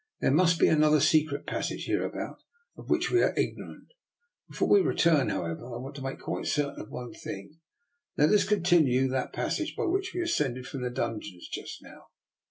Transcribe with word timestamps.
There 0.19 0.31
must 0.31 0.57
be 0.59 0.67
another 0.67 0.99
secret 0.99 1.45
passage 1.45 1.85
hereabout 1.85 2.37
of 2.75 2.89
which 2.89 3.11
we 3.11 3.21
are 3.21 3.35
ignorant. 3.37 3.89
Before 4.49 4.67
we 4.67 4.81
return, 4.81 5.29
however, 5.29 5.63
I 5.75 5.77
want 5.77 5.93
to 5.97 6.01
make 6.01 6.19
quite 6.21 6.47
certain 6.47 6.81
of 6.81 6.89
one 6.89 7.13
thing; 7.13 7.59
let 8.17 8.29
us 8.31 8.43
continue 8.43 9.07
that 9.09 9.31
passage 9.31 9.75
by 9.75 9.85
which 9.85 10.13
we 10.15 10.21
ascend 10.23 10.57
ed 10.57 10.65
from 10.65 10.81
the 10.81 10.89
dungeons 10.89 11.47
just 11.47 11.83
now." 11.83 12.07